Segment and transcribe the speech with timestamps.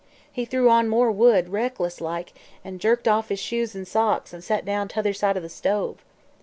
[0.31, 2.33] He threw on more wood, reckless like,
[2.65, 6.03] an' jerked off his shoes an' socks an' set down t'other side the stove.